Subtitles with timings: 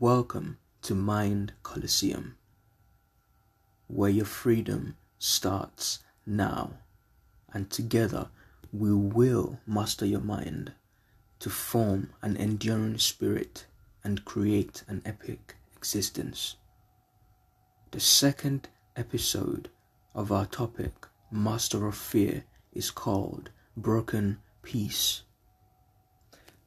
[0.00, 2.36] Welcome to Mind Coliseum,
[3.88, 6.74] where your freedom starts now,
[7.52, 8.28] and together
[8.72, 10.70] we will master your mind
[11.40, 13.66] to form an enduring spirit
[14.04, 16.54] and create an epic existence.
[17.90, 19.68] The second episode
[20.14, 25.24] of our topic, Master of Fear, is called Broken Piece.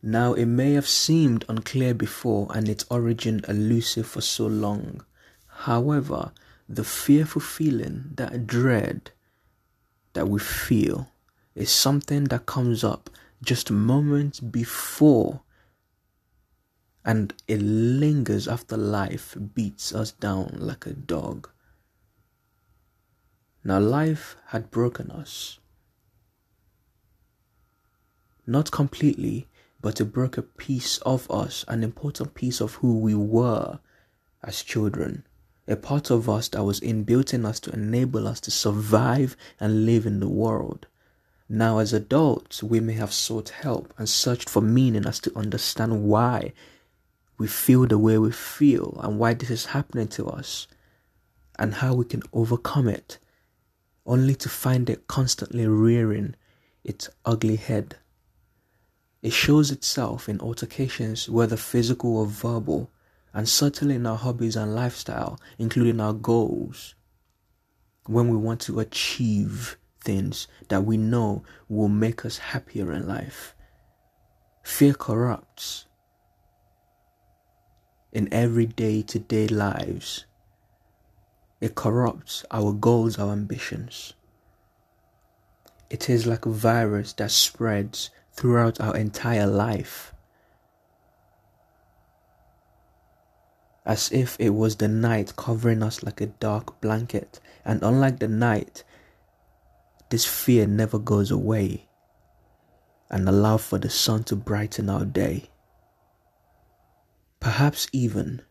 [0.03, 5.05] Now, it may have seemed unclear before and its origin elusive for so long.
[5.47, 6.31] However,
[6.67, 9.11] the fearful feeling, that dread
[10.13, 11.09] that we feel,
[11.53, 13.09] is something that comes up
[13.43, 15.41] just moments before
[17.03, 21.49] and it lingers after life beats us down like a dog.
[23.63, 25.59] Now, life had broken us.
[28.45, 29.47] Not completely,
[29.81, 33.79] but it broke a piece of us, an important piece of who we were
[34.43, 35.25] as children,
[35.67, 39.85] a part of us that was inbuilt in us to enable us to survive and
[39.85, 40.87] live in the world.
[41.49, 46.03] Now, as adults, we may have sought help and searched for meaning as to understand
[46.03, 46.53] why
[47.37, 50.67] we feel the way we feel and why this is happening to us
[51.57, 53.17] and how we can overcome it,
[54.05, 56.35] only to find it constantly rearing
[56.83, 57.97] its ugly head.
[59.21, 62.91] It shows itself in altercations, whether physical or verbal,
[63.33, 66.95] and certainly in our hobbies and lifestyle, including our goals.
[68.07, 73.55] When we want to achieve things that we know will make us happier in life.
[74.63, 75.85] Fear corrupts
[78.11, 80.25] in every day to day lives.
[81.61, 84.13] It corrupts our goals, our ambitions.
[85.91, 88.09] It is like a virus that spreads
[88.41, 90.15] throughout our entire life.
[93.85, 98.27] As if it was the night covering us like a dark blanket, and unlike the
[98.27, 98.83] night,
[100.09, 101.87] this fear never goes away
[103.11, 105.51] and allow for the sun to brighten our day.
[107.39, 108.41] Perhaps even,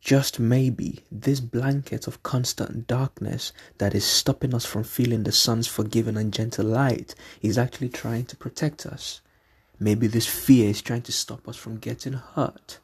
[0.00, 5.66] just maybe, this blanket of constant darkness that is stopping us from feeling the sun's
[5.66, 9.20] forgiving and gentle light is actually trying to protect us.
[9.78, 12.78] Maybe this fear is trying to stop us from getting hurt.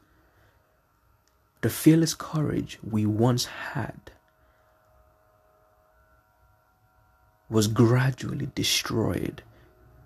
[1.62, 4.12] The fearless courage we once had
[7.48, 9.42] was gradually destroyed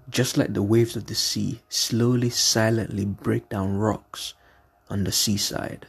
[0.08, 4.34] just like the waves of the sea slowly, silently break down rocks
[4.88, 5.86] on the seaside.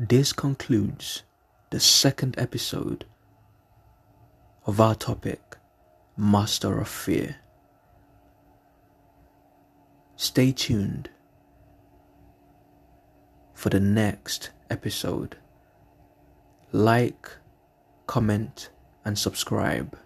[0.00, 1.24] This concludes
[1.70, 3.04] the second episode
[4.64, 5.56] of our topic,
[6.16, 7.34] Master of Fear.
[10.14, 11.10] Stay tuned
[13.54, 15.36] for the next episode.
[16.70, 17.28] Like,
[18.06, 18.70] comment,
[19.04, 19.98] and subscribe.